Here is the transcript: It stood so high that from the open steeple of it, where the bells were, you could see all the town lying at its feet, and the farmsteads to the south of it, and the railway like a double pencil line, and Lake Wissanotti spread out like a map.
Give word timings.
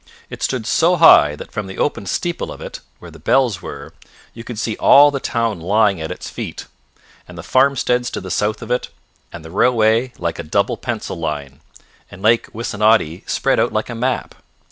It 0.31 0.41
stood 0.41 0.65
so 0.65 0.95
high 0.95 1.35
that 1.35 1.51
from 1.51 1.67
the 1.67 1.77
open 1.77 2.07
steeple 2.07 2.51
of 2.51 2.59
it, 2.59 2.79
where 2.97 3.11
the 3.11 3.19
bells 3.19 3.61
were, 3.61 3.93
you 4.33 4.43
could 4.43 4.57
see 4.57 4.75
all 4.77 5.11
the 5.11 5.19
town 5.19 5.59
lying 5.61 6.01
at 6.01 6.09
its 6.09 6.27
feet, 6.27 6.65
and 7.27 7.37
the 7.37 7.43
farmsteads 7.43 8.09
to 8.09 8.19
the 8.19 8.31
south 8.31 8.63
of 8.63 8.71
it, 8.71 8.89
and 9.31 9.45
the 9.45 9.51
railway 9.51 10.11
like 10.17 10.39
a 10.39 10.43
double 10.43 10.75
pencil 10.75 11.17
line, 11.19 11.59
and 12.09 12.23
Lake 12.23 12.47
Wissanotti 12.51 13.23
spread 13.27 13.59
out 13.59 13.71
like 13.73 13.91
a 13.91 13.93
map. 13.95 14.33